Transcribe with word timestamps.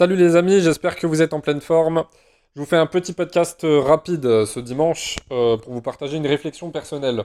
Salut 0.00 0.16
les 0.16 0.34
amis, 0.34 0.62
j'espère 0.62 0.96
que 0.96 1.06
vous 1.06 1.20
êtes 1.20 1.34
en 1.34 1.40
pleine 1.40 1.60
forme. 1.60 2.04
Je 2.56 2.60
vous 2.60 2.66
fais 2.66 2.78
un 2.78 2.86
petit 2.86 3.12
podcast 3.12 3.64
euh, 3.64 3.80
rapide 3.80 4.24
euh, 4.24 4.46
ce 4.46 4.58
dimanche 4.58 5.16
euh, 5.30 5.58
pour 5.58 5.74
vous 5.74 5.82
partager 5.82 6.16
une 6.16 6.26
réflexion 6.26 6.70
personnelle. 6.70 7.24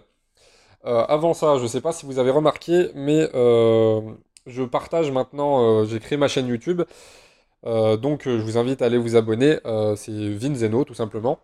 avant 0.84 1.34
ça, 1.34 1.56
je 1.56 1.64
ne 1.64 1.68
sais 1.70 1.80
pas 1.80 1.94
si 1.94 2.06
vous 2.06 2.20
avez 2.20 2.32
remarqué, 2.32 2.90
mais 2.94 3.30
je 3.34 4.64
partage 4.64 5.10
maintenant, 5.10 5.86
j'ai 5.86 6.02
créé 6.02 6.18
ma 6.18 6.28
chaîne 6.28 6.48
YouTube. 6.48 6.82
donc 7.64 8.24
je 8.26 8.42
vous 8.44 8.58
invite 8.58 8.82
à 8.82 8.88
aller 8.88 8.98
vous 8.98 9.16
abonner. 9.16 9.58
c'est 9.96 10.12
Vinzeno 10.12 10.84
tout 10.84 10.94
simplement. 10.94 11.40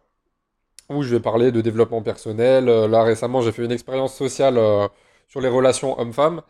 Où 0.89 1.01
je 1.01 1.15
vais 1.15 1.21
parler 1.21 1.53
de 1.53 1.61
développement 1.61 2.01
personnel. 2.01 2.65
là 2.65 3.03
récemment 3.03 3.41
j'ai 3.41 3.53
fait 3.53 3.63
une 3.63 3.71
expérience 3.71 4.13
sociale 4.13 4.59
sur 5.29 5.39
les 5.39 5.49
relations 5.49 5.97
hommes-femmes. 5.97 6.41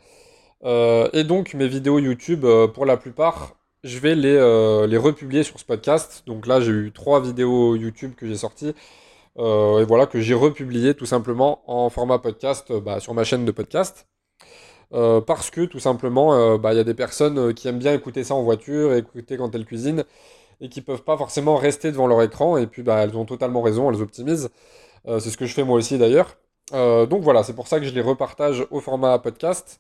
et 1.14 1.24
donc 1.24 1.54
mes 1.54 1.68
vidéos 1.68 2.00
YouTube, 2.00 2.46
pour 2.74 2.88
la 2.88 2.98
plupart, 2.98 3.61
je 3.84 4.00
vais 4.00 4.16
les, 4.16 4.36
euh, 4.36 4.88
les 4.88 4.98
republier 4.98 5.44
sur 5.44 5.60
ce 5.60 5.66
podcast. 5.66 6.24
Donc 6.28 6.48
là, 6.48 6.62
j'ai 6.62 6.72
eu 6.72 6.92
trois 6.92 7.22
vidéos 7.22 7.76
YouTube 7.76 8.14
que 8.16 8.28
j'ai 8.28 8.36
sorties. 8.36 8.74
Euh, 9.40 9.80
et 9.80 9.86
voilà, 9.86 10.08
que 10.08 10.20
j'ai 10.22 10.34
republié 10.34 10.94
tout 10.96 11.06
simplement 11.06 11.64
en 11.68 11.90
format 11.90 12.20
podcast 12.20 12.72
euh, 12.72 12.82
bah, 12.82 13.00
sur 13.00 13.14
ma 13.14 13.24
chaîne 13.24 13.46
de 13.46 13.52
podcast. 13.52 14.08
parce 14.92 15.50
que 15.52 15.66
tout 15.66 15.80
simplement, 15.80 16.58
bah, 16.58 16.74
il 16.74 16.78
y 16.78 16.80
a 16.80 16.84
des 16.84 16.94
personnes 16.94 17.54
qui 17.54 17.68
aiment 17.68 17.80
bien 17.80 17.94
écouter 17.94 18.24
ça 18.26 18.36
en 18.36 18.44
voiture, 18.44 18.94
écouter 18.94 19.38
quand 19.38 19.56
elles 19.56 19.66
cuisinent, 19.66 20.04
et 20.62 20.70
qui 20.70 20.82
peuvent 20.82 21.04
pas 21.04 21.18
forcément 21.18 21.56
rester 21.58 21.92
devant 21.92 22.08
leur 22.08 22.22
écran. 22.24 22.58
Et 22.58 22.68
puis, 22.68 22.84
bah, 22.84 22.98
elles 23.04 23.16
ont 23.18 23.26
totalement 23.26 23.62
raison, 23.62 23.92
elles 23.92 24.02
optimisent. 24.02 24.50
c'est 25.06 25.30
ce 25.32 25.38
que 25.38 25.46
je 25.46 25.54
fais 25.54 25.64
moi 25.64 25.78
aussi 25.78 25.98
d'ailleurs. 25.98 26.38
donc 26.74 27.22
voilà, 27.24 27.44
c'est 27.44 27.56
pour 27.56 27.68
ça 27.68 27.80
que 27.80 27.86
je 27.86 27.94
les 27.94 28.02
repartage 28.02 28.66
au 28.72 28.82
format 28.82 29.18
podcast. 29.20 29.80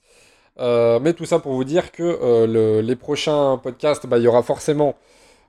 Euh, 0.59 0.99
mais 0.99 1.13
tout 1.13 1.25
ça 1.25 1.39
pour 1.39 1.53
vous 1.53 1.63
dire 1.63 1.91
que 1.91 2.03
euh, 2.03 2.81
les 2.81 2.95
prochains 2.95 3.57
podcasts, 3.57 4.05
bah, 4.05 4.17
il 4.17 4.23
y 4.23 4.27
aura 4.27 4.43
forcément 4.43 4.95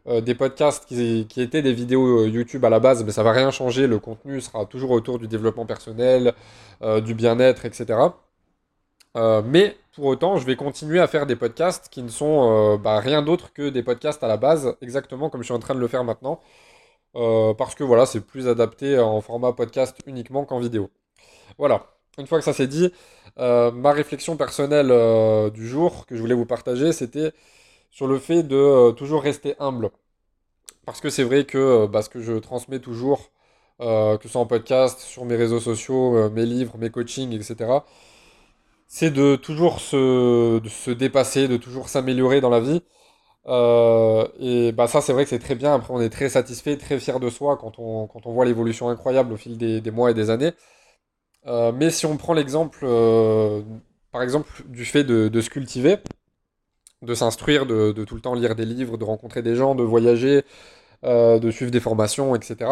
euh, 0.08 0.20
des 0.20 0.34
podcasts 0.34 0.86
qui, 0.86 1.26
étaient 1.36 1.62
des 1.62 1.72
vidéos 1.74 2.26
YouTube 2.26 2.64
à 2.64 2.70
la 2.70 2.80
base, 2.80 3.04
mais 3.04 3.12
ça 3.12 3.22
va 3.22 3.32
rien 3.32 3.50
changer. 3.50 3.86
Le 3.86 3.98
contenu 3.98 4.40
sera 4.40 4.66
toujours 4.66 4.90
autour 4.92 5.18
du 5.18 5.28
développement 5.28 5.66
personnel, 5.66 6.34
du 7.04 7.14
bien-être, 7.14 7.64
etc. 7.64 7.98
mais 9.44 9.76
pour 9.94 10.06
autant, 10.06 10.38
je 10.38 10.46
vais 10.46 10.56
continuer 10.56 11.00
à 11.00 11.06
faire 11.06 11.26
des 11.26 11.36
podcasts 11.36 11.88
qui 11.90 12.02
ne 12.02 12.08
sont 12.08 12.76
bah, 12.78 12.98
rien 13.00 13.22
d'autre 13.22 13.52
que 13.52 13.68
des 13.70 13.82
podcasts 13.82 14.22
à 14.24 14.28
la 14.28 14.36
base, 14.36 14.76
exactement 14.82 15.30
comme 15.30 15.42
je 15.42 15.46
suis 15.46 15.54
en 15.54 15.58
train 15.60 15.74
de 15.74 15.80
le 15.80 15.88
faire 15.88 16.04
maintenant. 16.04 16.40
parce 17.58 17.74
que 17.74 17.84
voilà, 17.84 18.06
c'est 18.06 18.20
plus 18.20 18.48
adapté 18.48 18.98
en 18.98 19.20
format 19.20 19.52
podcast 19.52 19.96
uniquement 20.06 20.44
qu'en 20.44 20.58
vidéo. 20.60 20.90
Voilà 21.58 21.86
une 22.18 22.26
fois 22.26 22.38
que 22.38 22.44
ça 22.44 22.52
s'est 22.52 22.66
dit, 22.66 22.92
euh, 23.38 23.70
ma 23.72 23.92
réflexion 23.92 24.36
personnelle 24.36 24.90
euh, 24.90 25.50
du 25.50 25.66
jour 25.68 26.06
que 26.06 26.16
je 26.16 26.20
voulais 26.20 26.34
vous 26.34 26.46
partager, 26.46 26.92
c'était 26.92 27.32
sur 27.90 28.06
le 28.06 28.18
fait 28.18 28.42
de 28.42 28.56
euh, 28.56 28.92
toujours 28.92 29.22
rester 29.22 29.54
humble. 29.58 29.90
Parce 30.86 31.00
que 31.00 31.10
c'est 31.10 31.24
vrai 31.24 31.44
que 31.44 31.86
bah, 31.86 32.02
ce 32.02 32.10
que 32.10 32.20
je 32.20 32.34
transmets 32.34 32.80
toujours, 32.80 33.30
que 33.80 34.18
ce 34.22 34.28
soit 34.28 34.40
en 34.40 34.46
podcast, 34.46 35.00
sur 35.00 35.24
mes 35.24 35.36
réseaux 35.36 35.60
sociaux, 35.60 36.30
mes 36.30 36.46
livres, 36.46 36.76
mes 36.78 36.90
coachings, 36.90 37.32
etc., 37.32 37.70
c'est 38.88 39.10
de 39.10 39.36
toujours 39.36 39.80
se, 39.80 40.60
se, 40.68 40.90
dépasser, 40.90 41.48
de 41.48 41.56
toujours 41.56 41.88
s'améliorer 41.88 42.40
dans 42.40 42.50
la 42.50 42.60
vie. 42.60 42.82
et 44.40 44.72
bah 44.72 44.86
ça, 44.88 45.00
c'est 45.00 45.12
vrai 45.12 45.24
que 45.24 45.30
c'est 45.30 45.38
très 45.38 45.54
bien. 45.54 45.74
Après, 45.74 45.92
on 45.94 46.00
est 46.00 46.10
très 46.10 46.28
satisfait, 46.28 46.76
très 46.76 46.98
fier 47.00 47.20
de 47.20 47.30
soi 47.30 47.56
quand 47.56 47.78
on, 47.78 48.06
quand 48.06 48.26
on 48.26 48.32
voit 48.32 48.44
l'évolution 48.44 48.88
incroyable 48.88 49.32
au 49.32 49.36
fil 49.36 49.56
des 49.58 49.90
mois 49.90 50.10
et 50.10 50.14
des 50.14 50.30
années. 50.30 50.52
Euh, 51.46 51.72
mais 51.72 51.90
si 51.90 52.06
on 52.06 52.16
prend 52.16 52.34
l'exemple, 52.34 52.80
euh, 52.82 53.62
par 54.12 54.22
exemple, 54.22 54.50
du 54.68 54.84
fait 54.84 55.04
de, 55.04 55.40
se 55.40 55.50
cultiver, 55.50 55.96
de 57.02 57.14
s'instruire, 57.14 57.66
de, 57.66 57.92
tout 58.04 58.14
le 58.14 58.20
temps 58.20 58.34
lire 58.34 58.54
des 58.54 58.64
livres, 58.64 58.96
de 58.98 59.04
rencontrer 59.04 59.42
des 59.42 59.56
gens, 59.56 59.74
de 59.74 59.82
voyager, 59.82 60.44
euh, 61.04 61.38
de 61.38 61.50
suivre 61.50 61.70
des 61.70 61.80
formations, 61.80 62.34
etc., 62.36 62.70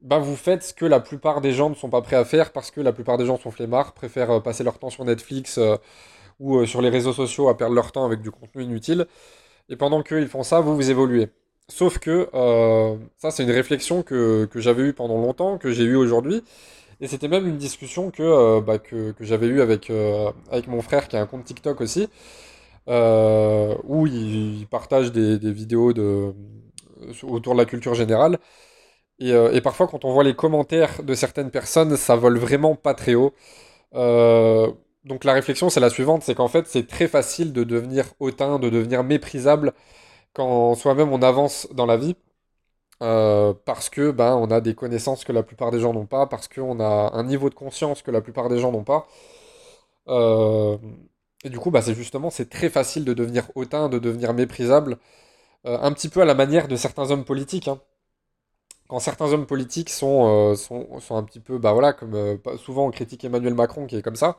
bah 0.00 0.20
vous 0.20 0.36
faites 0.36 0.62
ce 0.62 0.72
que 0.72 0.86
la 0.86 1.00
plupart 1.00 1.40
des 1.40 1.50
gens 1.50 1.70
ne 1.70 1.74
sont 1.74 1.90
pas 1.90 2.02
prêts 2.02 2.14
à 2.14 2.24
faire 2.24 2.52
parce 2.52 2.70
que 2.70 2.80
la 2.80 2.92
plupart 2.92 3.18
des 3.18 3.26
gens 3.26 3.36
sont 3.36 3.50
flemmards, 3.50 3.94
préfèrent 3.94 4.40
passer 4.44 4.62
leur 4.62 4.78
temps 4.78 4.90
sur 4.90 5.04
Netflix 5.04 5.58
ou 6.38 6.64
sur 6.66 6.82
les 6.82 6.88
réseaux 6.88 7.12
sociaux 7.12 7.48
à 7.48 7.56
perdre 7.56 7.74
leur 7.74 7.90
temps 7.90 8.04
avec 8.04 8.22
du 8.22 8.30
contenu 8.30 8.62
inutile. 8.62 9.08
Et 9.68 9.74
pendant 9.74 10.04
qu'ils 10.04 10.28
font 10.28 10.44
ça, 10.44 10.60
vous, 10.60 10.76
vous 10.76 10.90
évoluez. 10.90 11.30
Sauf 11.66 11.98
que 11.98 12.28
ça, 13.16 13.32
c'est 13.32 13.42
une 13.42 13.50
réflexion 13.50 14.04
que, 14.04 14.44
que 14.44 14.60
j'avais 14.60 14.84
eue 14.84 14.92
pendant 14.92 15.18
longtemps, 15.18 15.58
que 15.58 15.72
j'ai 15.72 15.82
eue 15.82 15.96
aujourd'hui, 15.96 16.44
et 17.00 17.06
c'était 17.08 17.28
même 17.28 17.46
une 17.46 17.58
discussion 17.58 18.10
que, 18.10 18.22
euh, 18.22 18.60
bah, 18.60 18.78
que, 18.78 19.14
j'avais 19.20 19.46
eue 19.46 19.60
avec, 19.60 19.90
euh, 19.90 20.32
avec 20.50 20.66
mon 20.68 20.82
frère 20.82 21.08
qui 21.08 21.16
a 21.16 21.20
un 21.20 21.26
compte 21.26 21.44
TikTok 21.44 21.80
aussi, 21.80 22.08
euh, 22.88 23.74
où 23.84 24.06
il, 24.06 24.66
partage 24.70 25.12
des, 25.12 25.38
des, 25.38 25.52
vidéos 25.52 25.92
de, 25.92 26.34
autour 27.24 27.54
de 27.54 27.58
la 27.58 27.64
culture 27.66 27.94
générale. 27.94 28.38
Et, 29.20 29.30
et, 29.32 29.60
parfois, 29.60 29.88
quand 29.88 30.04
on 30.04 30.12
voit 30.12 30.24
les 30.24 30.34
commentaires 30.36 31.02
de 31.02 31.14
certaines 31.14 31.50
personnes, 31.50 31.96
ça 31.96 32.16
vole 32.16 32.38
vraiment 32.38 32.76
pas 32.76 32.94
très 32.94 33.14
haut. 33.14 33.34
donc 35.04 35.24
la 35.24 35.32
réflexion, 35.32 35.70
c'est 35.70 35.80
la 35.80 35.90
suivante, 35.90 36.22
c'est 36.22 36.34
qu'en 36.34 36.48
fait, 36.48 36.66
c'est 36.66 36.86
très 36.86 37.08
facile 37.08 37.52
de 37.52 37.64
devenir 37.64 38.06
hautain, 38.20 38.58
de 38.58 38.70
devenir 38.70 39.04
méprisable 39.04 39.72
quand 40.34 40.74
soi-même 40.76 41.12
on 41.12 41.22
avance 41.22 41.68
dans 41.72 41.86
la 41.86 41.96
vie. 41.96 42.16
Euh, 43.02 43.54
parce 43.64 43.88
que 43.90 44.10
ben, 44.10 44.34
on 44.36 44.50
a 44.50 44.60
des 44.60 44.74
connaissances 44.74 45.24
que 45.24 45.32
la 45.32 45.42
plupart 45.44 45.70
des 45.70 45.80
gens 45.80 45.92
n'ont 45.92 46.06
pas, 46.06 46.26
parce 46.26 46.48
qu'on 46.48 46.80
a 46.80 47.10
un 47.14 47.24
niveau 47.24 47.48
de 47.48 47.54
conscience 47.54 48.02
que 48.02 48.10
la 48.10 48.20
plupart 48.20 48.48
des 48.48 48.58
gens 48.58 48.72
n'ont 48.72 48.84
pas. 48.84 49.06
Euh, 50.08 50.78
et 51.44 51.50
du 51.50 51.58
coup, 51.58 51.70
bah, 51.70 51.82
c'est 51.82 51.94
justement, 51.94 52.30
c'est 52.30 52.50
très 52.50 52.70
facile 52.70 53.04
de 53.04 53.14
devenir 53.14 53.50
hautain, 53.54 53.88
de 53.88 53.98
devenir 53.98 54.34
méprisable, 54.34 54.98
euh, 55.66 55.78
un 55.80 55.92
petit 55.92 56.08
peu 56.10 56.22
à 56.22 56.24
la 56.26 56.34
manière 56.34 56.68
de 56.68 56.76
certains 56.76 57.10
hommes 57.10 57.24
politiques. 57.24 57.68
Hein. 57.68 57.80
Quand 58.88 59.00
certains 59.00 59.32
hommes 59.32 59.46
politiques 59.46 59.90
sont, 59.90 60.54
sont, 60.56 61.00
sont, 61.00 61.16
un 61.16 61.22
petit 61.24 61.40
peu, 61.40 61.58
bah 61.58 61.72
voilà, 61.72 61.92
comme 61.92 62.38
souvent 62.58 62.86
on 62.86 62.90
critique 62.90 63.24
Emmanuel 63.24 63.54
Macron 63.54 63.86
qui 63.86 63.96
est 63.96 64.02
comme 64.02 64.16
ça, 64.16 64.38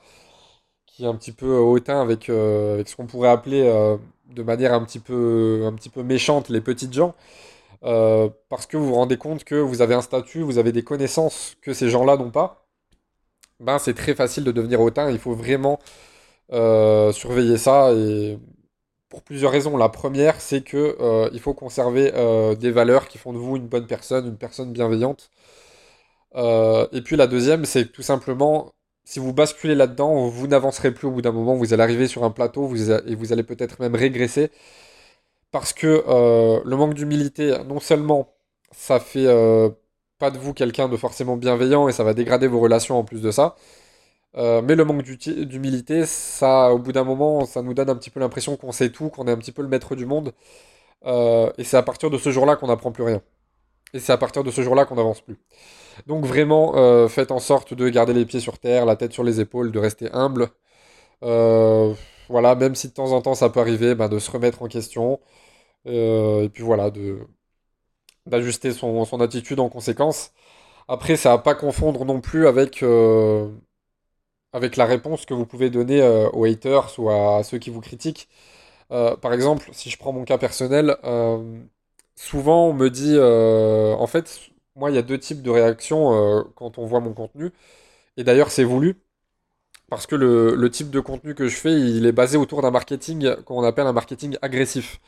qui 0.88 1.06
est 1.06 1.08
un 1.08 1.16
petit 1.16 1.32
peu 1.34 1.58
hautain 1.58 2.02
avec, 2.02 2.30
avec 2.30 2.90
ce 2.90 2.96
qu'on 2.96 3.08
pourrait 3.08 3.30
appeler 3.30 3.64
de 4.28 4.44
manière 4.44 4.74
un 4.74 4.84
petit 4.86 5.00
peu, 5.00 5.64
un 5.66 5.74
petit 5.74 5.90
peu 5.90 6.04
méchante 6.04 6.50
les 6.50 6.62
petites 6.62 6.94
gens. 6.94 7.16
Euh, 7.84 8.30
parce 8.50 8.66
que 8.66 8.78
vous 8.78 8.88
vous 8.88 8.96
rendez 8.96 9.18
compte 9.18 9.44
que 9.44 9.56
vous 9.56 9.82
avez 9.82 9.96
un 9.96 10.02
statut, 10.02 10.42
vous 10.42 10.58
avez 10.58 10.72
des 10.72 10.84
connaissances 10.84 11.56
que 11.62 11.74
ces 11.74 11.90
gens-là 11.90 12.18
n'ont 12.18 12.32
pas, 12.32 12.66
ben 13.60 13.80
c'est 13.80 13.94
très 13.94 14.16
facile 14.16 14.44
de 14.44 14.52
devenir 14.52 14.82
hautain. 14.82 15.12
Il 15.12 15.20
faut 15.20 15.34
vraiment 15.36 15.80
euh, 16.54 17.12
surveiller 17.14 17.58
ça 17.58 17.94
et 17.94 18.40
pour 19.10 19.24
plusieurs 19.24 19.52
raisons. 19.52 19.78
La 19.78 19.90
première, 19.90 20.42
c'est 20.42 20.62
que 20.64 20.98
euh, 21.00 21.30
il 21.34 21.40
faut 21.42 21.54
conserver 21.54 22.12
des 22.60 22.72
valeurs 22.72 23.08
qui 23.08 23.18
font 23.18 23.34
de 23.34 23.40
vous 23.40 23.58
une 23.58 23.68
bonne 23.68 23.88
personne, 23.88 24.28
une 24.28 24.38
personne 24.38 24.74
bienveillante. 24.74 25.32
et 26.36 27.02
puis 27.04 27.16
la 27.16 27.28
deuxième, 27.28 27.66
c'est 27.66 27.92
tout 27.92 28.04
simplement 28.04 28.74
si 29.06 29.20
vous 29.20 29.34
basculez 29.34 29.76
là-dedans, 29.76 30.28
vous 30.28 30.48
n'avancerez 30.48 30.94
plus 30.94 31.08
au 31.08 31.12
bout 31.12 31.22
d'un 31.24 31.32
moment, 31.32 31.56
vous 31.56 31.74
allez 31.74 31.82
arriver 31.84 32.08
sur 32.08 32.24
un 32.24 32.32
plateau 32.32 32.72
et 32.76 33.16
vous 33.16 33.34
allez 33.34 33.44
peut-être 33.44 33.82
même 33.82 33.96
régresser 33.96 34.52
parce 35.52 35.74
que 35.74 36.04
euh, 36.08 36.62
le 36.66 36.76
manque 36.76 36.94
d'humilité, 36.94 37.58
non 37.68 37.80
seulement 37.80 38.34
ça 38.72 39.00
fait 39.00 39.26
euh, 39.28 39.70
pas 40.20 40.32
de 40.32 40.38
vous 40.38 40.54
quelqu'un 40.54 40.90
de 40.90 40.98
forcément 40.98 41.38
bienveillant 41.38 41.88
et 41.88 41.92
ça 41.92 42.04
va 42.04 42.14
dégrader 42.14 42.48
vos 42.48 42.60
relations 42.60 43.00
en 43.00 43.04
plus 43.04 43.22
de 43.22 43.32
ça, 43.32 43.56
euh, 44.38 44.62
mais 44.64 44.76
le 44.76 44.86
manque 44.86 45.04
d'humilité, 45.04 46.06
ça, 46.06 46.74
au 46.74 46.80
bout 46.80 46.92
d'un 46.92 47.04
moment, 47.04 47.46
ça 47.46 47.62
nous 47.64 47.74
donne 47.74 47.90
un 47.90 47.96
petit 47.96 48.12
peu 48.12 48.20
l'impression 48.20 48.58
qu'on 48.58 48.72
sait 48.72 48.92
tout, 48.92 49.10
qu'on 49.10 49.28
est 49.28 49.32
un 49.32 49.38
petit 49.38 49.52
peu 49.52 49.62
le 49.64 49.70
maître 49.70 49.96
du 49.96 50.06
monde, 50.06 50.34
et 51.06 51.64
c'est 51.64 51.78
à 51.78 51.84
partir 51.84 52.10
de 52.10 52.18
ce 52.18 52.32
jour-là 52.32 52.56
qu'on 52.56 52.68
n'apprend 52.68 52.92
plus 52.92 53.04
rien. 53.04 53.22
Et 53.94 54.00
c'est 54.00 54.14
à 54.14 54.18
partir 54.18 54.44
de 54.44 54.52
ce 54.52 54.62
jour-là 54.62 54.86
qu'on 54.86 54.96
n'avance 54.96 55.22
plus. 55.22 55.38
Donc 56.08 56.26
vraiment, 56.26 57.08
faites 57.10 57.32
en 57.32 57.40
sorte 57.40 57.74
de 57.74 57.90
garder 57.90 58.14
les 58.14 58.26
pieds 58.26 58.40
sur 58.40 58.60
terre, 58.60 58.86
la 58.86 58.96
tête 58.96 59.14
sur 59.14 59.24
les 59.24 59.40
épaules, 59.42 59.72
de 59.72 59.80
rester 59.80 60.10
humble. 60.14 60.50
Voilà, 62.30 62.56
même 62.56 62.76
si 62.76 62.88
de 62.90 62.94
temps 62.94 63.12
en 63.12 63.22
temps 63.22 63.36
ça 63.36 63.50
peut 63.50 63.60
arriver, 63.60 63.96
ben, 63.96 64.10
de 64.10 64.20
se 64.20 64.32
remettre 64.32 64.62
en 64.64 64.68
question, 64.68 65.20
euh, 65.88 66.44
et 66.44 66.50
puis 66.50 66.64
voilà, 66.64 66.92
de 66.92 67.28
d'ajuster 68.26 68.74
son, 68.74 69.22
attitude 69.22 69.60
en 69.60 69.70
conséquence. 69.70 70.32
Après, 70.88 71.18
ça 71.18 71.34
à 71.34 71.40
pas 71.40 71.56
confondre 71.56 72.06
non 72.06 72.22
plus 72.22 72.48
avec, 72.48 72.84
euh, 72.84 73.50
avec 74.54 74.78
la 74.78 74.86
réponse 74.86 75.26
que 75.26 75.34
vous 75.34 75.46
pouvez 75.46 75.70
donner 75.70 76.02
euh, 76.02 76.30
aux 76.32 76.46
haters 76.46 77.00
ou 77.00 77.10
à, 77.10 77.44
ceux 77.44 77.58
qui 77.60 77.70
vous 77.70 77.82
critiquent. 77.82 78.28
par 78.90 79.34
exemple, 79.34 79.70
si 79.74 79.90
je 79.90 79.98
prends 79.98 80.14
mon 80.14 80.26
cas 80.26 80.38
personnel, 80.38 80.98
souvent 82.16 82.68
on 82.70 82.74
me 82.74 82.90
dit, 82.90 83.18
en 83.20 84.08
fait, 84.08 84.52
moi 84.76 84.92
il 84.92 84.96
y 84.96 85.00
a 85.00 85.02
deux 85.04 85.20
types 85.20 85.42
de 85.42 85.52
réactions 85.52 86.46
quand 86.56 86.78
on 86.78 86.86
voit 86.86 87.00
mon 87.02 87.14
contenu. 87.14 87.52
Et 88.18 88.24
d'ailleurs, 88.24 88.52
c'est 88.52 88.64
voulu. 88.66 88.98
Parce 89.90 90.06
que 90.08 90.16
le, 90.16 90.70
type 90.70 90.90
de 90.92 91.00
contenu 91.00 91.34
que 91.36 91.48
je 91.48 91.56
fais, 91.56 91.74
il 91.74 92.06
est 92.06 92.12
basé 92.12 92.38
autour 92.38 92.62
d'un 92.62 92.72
marketing 92.72 93.36
qu'on 93.46 93.64
appelle 93.64 93.88
un 93.88 93.94
marketing 93.94 94.38
agressif. 94.42 95.00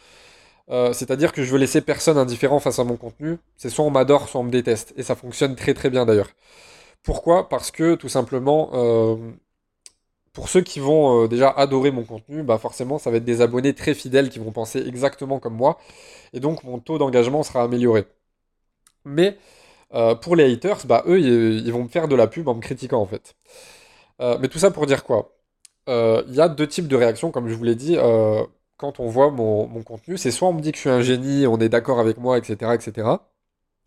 Euh, 0.70 0.94
c'est-à-dire 0.94 1.34
que 1.34 1.44
je 1.44 1.52
veux 1.52 1.58
laisser 1.60 1.82
personne 1.82 2.18
indifférent 2.18 2.60
face 2.60 2.80
à 2.80 2.84
mon 2.84 2.98
contenu. 2.98 3.38
C'est 3.58 3.70
soit 3.70 3.86
on 3.86 3.92
m'adore, 3.92 4.30
soit 4.30 4.42
on 4.42 4.44
me 4.44 4.52
déteste. 4.52 4.94
Et 4.98 5.04
ça 5.04 5.16
fonctionne 5.16 5.56
très 5.56 5.74
très 5.74 5.90
bien 5.90 6.06
d'ailleurs. 6.06 6.30
Pourquoi? 7.04 7.50
Parce 7.50 7.72
que 7.72 7.96
tout 7.96 8.10
simplement, 8.10 8.72
euh, 8.74 9.16
pour 10.34 10.50
ceux 10.50 10.62
qui 10.62 10.80
vont 10.80 11.28
déjà 11.28 11.50
adorer 11.50 11.92
mon 11.92 12.04
contenu, 12.04 12.44
bah 12.44 12.58
forcément, 12.58 12.98
ça 13.00 13.12
va 13.12 13.18
être 13.18 13.26
des 13.26 13.42
abonnés 13.42 13.74
très 13.74 13.94
fidèles 13.94 14.30
qui 14.30 14.40
vont 14.40 14.52
penser 14.52 14.80
exactement 14.88 15.40
comme 15.40 15.56
moi. 15.56 15.78
Et 16.34 16.40
donc, 16.40 16.64
mon 16.64 16.80
taux 16.80 16.98
d'engagement 16.98 17.44
sera 17.44 17.64
amélioré. 17.64 18.06
Mais 19.06 19.38
pour 20.22 20.36
les 20.36 20.52
haters, 20.54 20.86
bah 20.86 21.04
eux, 21.08 21.20
ils, 21.20 21.72
vont 21.72 21.84
me 21.84 21.90
faire 21.90 22.08
de 22.08 22.16
la 22.16 22.28
pub 22.28 22.48
en 22.48 22.56
me 22.56 22.62
critiquant 22.62 23.02
en 23.02 23.06
fait. 23.06 23.36
Mais 24.40 24.48
tout 24.48 24.60
ça 24.60 24.72
pour 24.72 24.86
dire 24.86 25.04
quoi? 25.04 25.36
Il 25.88 26.34
y 26.34 26.42
a 26.42 26.50
deux 26.50 26.68
types 26.68 26.88
de 26.88 26.96
réactions, 26.96 27.32
comme 27.32 27.50
je 27.50 27.56
vous 27.56 27.64
l'ai 27.64 27.76
dit 27.76 27.98
quand 28.82 29.00
on 29.00 29.08
voit 29.08 29.32
mon, 29.32 29.84
contenu, 29.84 30.18
c'est 30.18 30.32
soit 30.32 30.50
on 30.50 30.54
me 30.54 30.62
dit 30.62 30.72
que 30.72 30.78
je 30.78 30.82
suis 30.82 30.90
un 30.90 31.02
génie, 31.02 31.48
on 31.48 31.60
est 31.60 31.70
d'accord 31.70 32.00
avec 32.00 32.18
moi, 32.18 32.38
etc., 32.40 32.74
etc. 32.74 33.08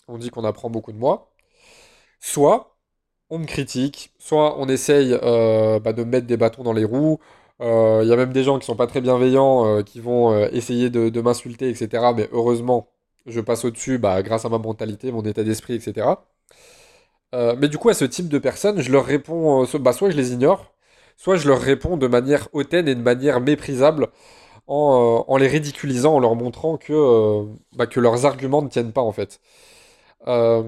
On 0.09 0.19
dit 0.19 0.31
qu'on 0.31 0.45
apprend 0.45 0.71
beaucoup 0.71 0.93
de 0.93 0.99
moi. 0.99 1.33
Soit 2.21 2.77
on 3.31 3.39
me 3.39 3.47
critique, 3.47 4.13
soit 4.19 4.59
on 4.61 4.69
essaye 4.69 5.15
euh, 5.23 5.81
bah, 5.81 5.93
de 5.93 6.05
mettre 6.05 6.27
des 6.27 6.37
bâtons 6.37 6.63
dans 6.65 6.73
les 6.73 6.85
roues. 6.85 7.19
Euh, 7.61 8.01
il 8.05 8.09
y 8.09 8.13
a 8.13 8.17
même 8.17 8.33
des 8.33 8.45
gens 8.45 8.59
qui 8.59 8.67
sont 8.67 8.77
pas 8.77 8.87
très 8.87 9.01
bienveillants, 9.01 9.67
euh, 9.67 9.83
qui 9.83 10.01
vont 10.01 10.37
essayer 10.49 10.91
de, 10.91 11.21
m'insulter, 11.21 11.69
etc. 11.71 12.13
Mais 12.17 12.29
heureusement, 12.33 12.89
je 13.27 13.41
passe 13.41 13.65
au-dessus 13.65 13.99
bah, 13.99 14.23
grâce 14.23 14.45
à 14.45 14.49
ma 14.49 14.59
mentalité, 14.59 15.13
mon 15.13 15.23
état 15.23 15.45
d'esprit, 15.45 15.75
etc. 15.75 16.07
mais 17.59 17.69
du 17.69 17.79
coup, 17.79 17.89
à 17.89 17.95
ce 17.95 18.05
type 18.05 18.29
de 18.29 18.39
personnes, 18.39 18.81
je 18.81 18.93
leur 18.93 19.05
réponds, 19.05 19.67
bah, 19.81 19.93
soit 19.93 20.11
je 20.11 20.17
les 20.17 20.33
ignore, 20.33 20.73
soit 21.17 21.37
je 21.37 21.49
leur 21.49 21.61
réponds 21.61 21.97
de 21.97 22.07
manière 22.07 22.49
hautaine 22.53 22.89
et 22.89 22.95
de 22.95 23.03
manière 23.03 23.41
méprisable. 23.41 24.09
Euh, 24.69 24.73
en, 25.29 25.37
les 25.37 25.49
ridiculisant, 25.49 26.15
en 26.17 26.21
leur 26.21 26.35
montrant 26.37 26.79
que, 26.79 26.93
euh, 26.93 27.45
bah, 27.77 27.87
que 27.87 28.01
leurs 28.01 28.25
arguments 28.25 28.63
ne 28.63 28.69
tiennent 28.69 28.93
pas 28.93 29.03
en 29.03 29.13
fait. 29.13 29.41
Euh, 30.29 30.65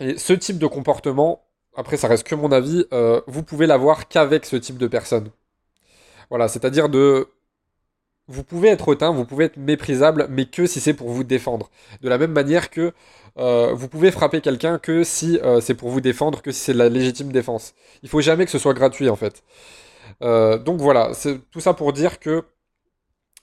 et 0.00 0.18
ce 0.18 0.32
type 0.32 0.58
de 0.58 0.66
comportement, 0.66 1.44
après 1.76 1.96
ça 1.98 2.08
reste 2.08 2.26
que 2.26 2.34
mon 2.34 2.52
avis, 2.52 2.86
vous 3.26 3.42
pouvez 3.42 3.66
l'avoir 3.66 4.08
qu'avec 4.08 4.46
ce 4.46 4.56
type 4.56 4.78
de 4.78 4.86
personne. 4.88 5.30
Voilà, 6.30 6.48
c'est-à-dire 6.48 6.88
de... 6.88 7.28
Vous 8.30 8.44
pouvez 8.44 8.68
être 8.68 8.88
hautain, 8.88 9.10
vous 9.10 9.24
pouvez 9.24 9.46
être 9.46 9.56
méprisable, 9.58 10.26
mais 10.30 10.46
que 10.46 10.66
si 10.66 10.80
c'est 10.80 10.94
pour 10.94 11.10
vous 11.10 11.24
défendre. 11.24 11.70
De 12.00 12.08
la 12.08 12.16
même 12.16 12.32
manière 12.32 12.70
que 12.70 12.92
vous 13.36 13.88
pouvez 13.88 14.10
frapper 14.10 14.40
quelqu'un 14.40 14.78
que 14.78 15.04
si 15.04 15.38
c'est 15.60 15.74
pour 15.74 15.90
vous 15.90 16.00
défendre, 16.00 16.42
que 16.42 16.52
si 16.52 16.60
c'est 16.60 16.72
de 16.72 16.78
la 16.78 16.88
légitime 16.88 17.32
défense. 17.32 17.74
Il 18.02 18.08
faut 18.08 18.20
jamais 18.20 18.44
que 18.44 18.50
ce 18.50 18.58
soit 18.58 18.74
gratuit 18.74 19.08
en 19.08 19.16
fait. 19.16 19.42
donc 20.20 20.80
voilà, 20.80 21.12
c'est 21.14 21.38
tout 21.50 21.60
ça 21.60 21.74
pour 21.74 21.92
dire 21.92 22.20
que 22.20 22.44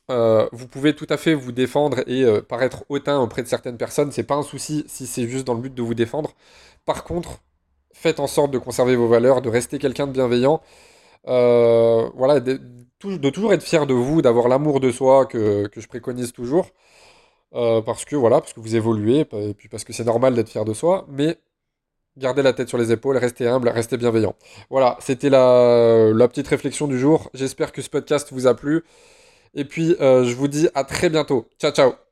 euh, 0.10 0.48
vous 0.54 0.68
pouvez 0.68 0.96
tout 0.96 1.08
à 1.10 1.18
fait 1.18 1.34
vous 1.34 1.52
défendre 1.52 2.00
et 2.08 2.24
euh, 2.24 2.42
paraître 2.42 2.86
hautain 2.88 3.20
auprès 3.20 3.44
de 3.44 3.48
certaines 3.48 3.78
personnes, 3.78 4.12
c'est 4.12 4.24
pas 4.24 4.36
un 4.36 4.44
souci 4.44 4.86
si 4.88 5.06
c'est 5.06 5.28
juste 5.28 5.46
dans 5.46 5.54
le 5.54 5.60
but 5.62 5.74
de 5.74 5.82
vous 5.82 5.96
défendre. 5.96 6.34
Par 6.86 7.04
contre, 7.04 7.40
faites 7.94 8.20
en 8.22 8.28
sorte 8.28 8.52
de 8.52 8.58
conserver 8.58 8.96
vos 8.96 9.08
valeurs, 9.08 9.42
de 9.42 9.50
rester 9.50 9.80
quelqu'un 9.80 10.08
de 10.08 10.14
bienveillant. 10.14 10.62
Euh, 11.28 12.10
voilà, 12.16 12.40
de, 12.40 12.60
toujours 13.30 13.54
être 13.54 13.64
fier 13.64 13.86
de 13.86 13.94
vous, 13.94 14.22
d'avoir 14.22 14.48
l'amour 14.48 14.80
de 14.80 14.92
soi 14.92 15.26
que, 15.26 15.70
je 15.76 15.88
préconise 15.88 16.34
toujours. 16.34 16.68
parce 17.52 18.06
que 18.06 18.16
voilà, 18.16 18.40
parce 18.42 18.54
que 18.54 18.60
vous 18.60 18.76
évoluez, 18.76 19.26
et 19.32 19.54
puis 19.54 19.70
parce 19.70 19.84
que 19.84 19.94
c'est 19.94 20.06
normal 20.06 20.36
d'être 20.36 20.50
fier 20.50 20.66
de 20.66 20.74
soi, 20.74 21.06
mais 21.10 21.38
gardez 22.18 22.42
la 22.42 22.54
tête 22.54 22.70
sur 22.70 22.78
les 22.78 22.92
épaules, 22.92 23.18
restez 23.18 23.48
humble, 23.48 23.70
restez 23.70 23.98
bienveillant. 23.98 24.36
Voilà, 24.70 24.98
c'était 25.00 25.30
la, 25.30 26.12
la 26.14 26.28
petite 26.28 26.48
réflexion 26.48 26.88
du 26.88 27.00
jour. 27.00 27.30
J'espère 27.34 27.72
que 27.72 27.82
ce 27.82 27.90
podcast 27.90 28.30
vous 28.32 28.48
a 28.48 28.56
plu. 28.56 28.84
Et 29.54 29.66
puis, 29.66 29.96
euh, 30.02 30.24
je 30.24 30.36
vous 30.36 30.48
dis 30.48 30.70
à 30.76 30.84
très 30.84 31.10
bientôt. 31.10 31.50
Ciao, 31.60 31.72
ciao 31.72 32.07